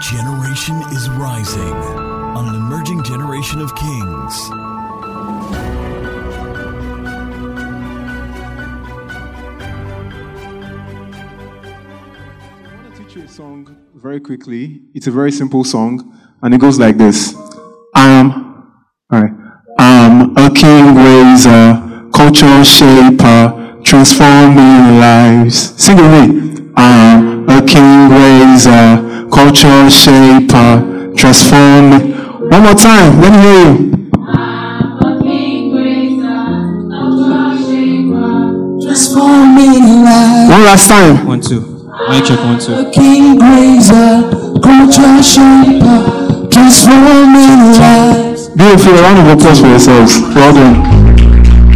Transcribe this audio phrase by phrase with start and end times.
[0.00, 4.48] Generation is rising on an emerging generation of kings.
[4.50, 4.54] I
[12.74, 14.82] want to teach you a song very quickly.
[14.94, 17.34] It's a very simple song, and it goes like this.
[17.94, 18.64] I'm,
[19.12, 19.32] alright.
[19.78, 25.74] I'm a king raiser, culture shaper, transforming lives.
[25.76, 26.70] Sing with me.
[26.76, 32.12] I'm a king raiser, culture shaper, uh, transforming.
[32.50, 33.20] One more time.
[33.20, 33.88] Let me hear you.
[38.82, 40.50] Transforming life.
[40.50, 41.26] One last time.
[41.26, 41.60] One, two.
[42.08, 42.90] Mic check, one, two.
[42.90, 44.30] King Raiser,
[44.62, 48.48] culture shaper, uh, transforming lives.
[48.56, 48.92] Beautiful.
[48.98, 50.20] A round of applause for yourselves.
[50.34, 50.76] Well done.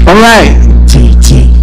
[0.09, 0.59] All right.
[1.31, 1.62] Yeah.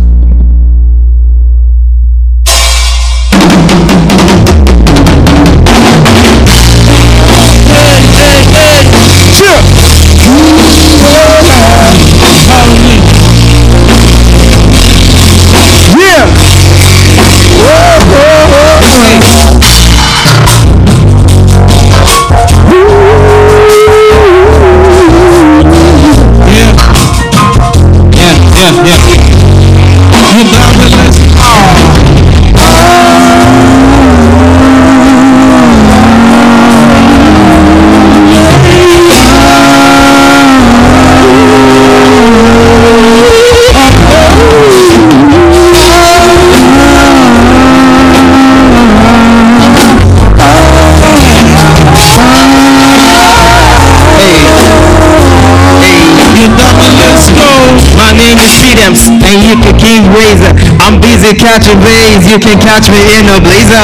[59.39, 60.51] You can King Raiser.
[60.83, 63.79] I'm busy catching bays, you can catch me in a blazer.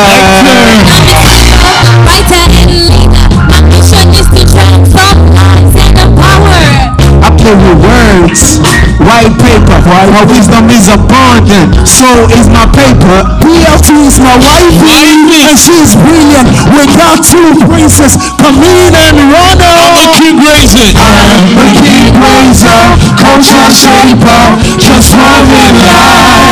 [2.03, 3.23] Writer and leader.
[3.47, 6.95] My mission is to transform lives and empower.
[7.23, 8.59] I play with words,
[8.99, 9.79] white paper.
[10.11, 13.23] My wisdom is abundant, so is my paper.
[13.39, 16.51] BLT is my wifey, and she's brilliant.
[16.75, 19.71] We got two princes, Camille and Rana.
[19.71, 20.89] I'm a king raiser.
[20.99, 22.81] I'm a king raiser,
[23.15, 26.51] culture shaper, transforming life.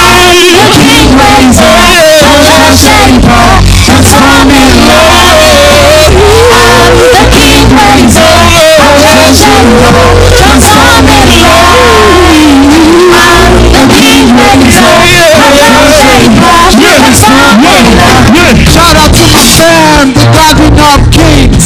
[0.00, 1.70] I'm a king raiser,
[2.18, 3.46] culture shaper,
[3.86, 6.10] transforming life.
[6.50, 8.34] I'm a king raiser,
[8.78, 9.94] culture shaper,
[10.34, 12.10] transforming life.
[13.14, 14.94] I'm a king raiser,
[15.38, 18.58] culture shaper, transforming life.
[18.70, 21.59] Shout out to my fam, the Garden of Kings.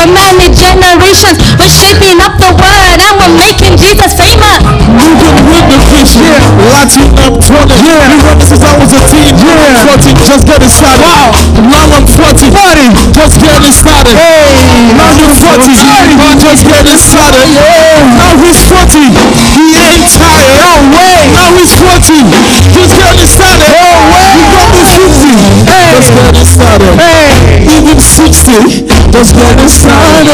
[0.00, 1.36] For many generations.
[1.60, 4.64] We're shaping up the word and we're making Jesus famous.
[4.88, 6.40] Moving with the fish, yeah.
[6.72, 7.68] Latin up 20.
[7.84, 8.08] Yeah.
[8.08, 9.36] Been running since I was a teen.
[9.36, 9.84] Yeah.
[9.92, 11.04] 14, just getting started.
[11.04, 11.28] Wow.
[11.68, 12.48] Now I'm 40.
[12.48, 13.12] 40.
[13.12, 14.16] Just getting started.
[14.16, 14.96] Hey.
[14.96, 15.68] Now you're 40.
[15.68, 16.16] 40.
[16.16, 17.44] I'm just getting started.
[17.52, 18.00] Yeah.
[18.16, 19.04] Now he's 40.
[19.04, 20.56] He ain't tired.
[20.56, 21.28] No way.
[21.36, 22.24] Now he's 40.
[22.72, 23.68] Just getting started.
[23.68, 24.32] No way.
[24.32, 25.28] He got me 50.
[25.68, 25.92] Hey.
[25.92, 26.96] Just getting started.
[26.96, 27.68] Hey.
[27.68, 28.99] Even 60.
[29.10, 30.28] Just getting started.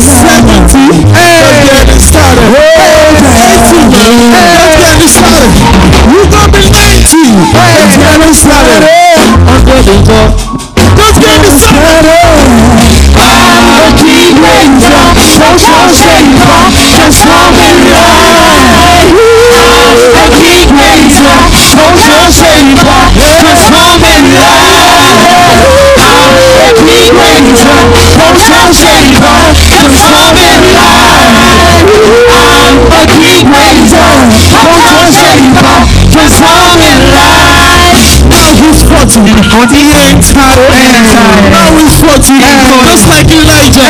[0.00, 1.12] 70.
[1.12, 1.36] Hey.
[1.44, 2.48] Just getting started.
[2.48, 2.76] Hey.
[2.76, 3.92] 80.
[3.92, 4.56] Hey.
[4.56, 5.52] Just getting started.
[6.10, 7.36] You gonna be 90.
[7.52, 7.76] Hey.
[7.84, 9.20] Just getting started.
[9.46, 10.45] I'm getting up.
[39.24, 40.68] He's 40, 40 ain't tired.
[41.48, 42.36] Now he's 40,
[42.84, 43.88] just like Elijah.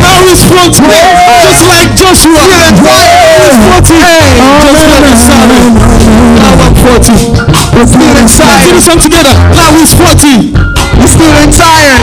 [0.00, 2.40] Now he's 40, just like Joshua.
[2.80, 3.04] Now
[3.44, 4.00] he's 40,
[4.64, 5.76] just getting started.
[6.40, 7.36] Now I'm 40,
[7.76, 8.64] we're feeling tired.
[8.64, 9.34] Do this one together.
[9.52, 10.56] Now he's 40,
[10.96, 12.00] we're feeling tired.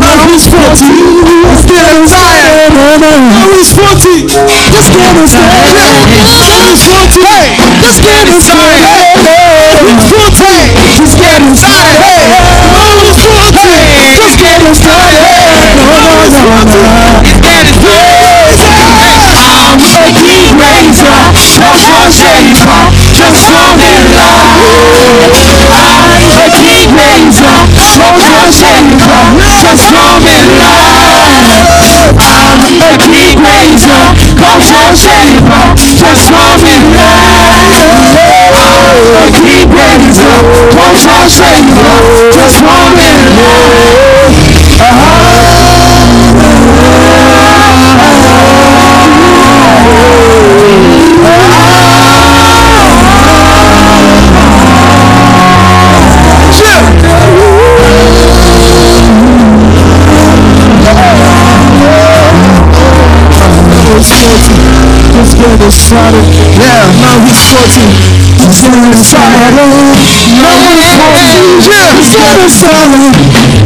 [0.00, 2.72] Now he's 40, we're feeling tired.
[2.72, 6.08] Now he's 40, just getting started.
[6.16, 7.20] Now he's 40,
[7.84, 8.63] just getting started.
[8.63, 8.63] He's
[28.44, 32.12] social shaper, transforming life.
[32.20, 34.04] I'm a king ranger,
[34.36, 38.20] culture shaper, transforming life.
[38.52, 40.36] I'm a king ranger,
[40.76, 41.73] culture shaper,
[65.24, 66.20] Just getting started.
[66.60, 67.64] Yeah, now 14.
[68.44, 69.56] Just getting started.
[69.56, 71.64] Now he's 14.
[71.64, 73.08] Yeah, just getting started.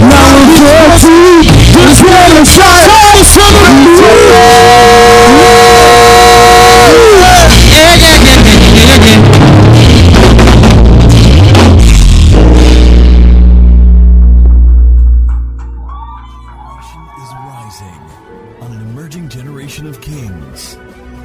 [0.07, 1.43] Now he's 14.
[1.83, 2.95] Just getting started.
[17.19, 18.03] is rising
[18.63, 20.79] on an emerging generation of kings.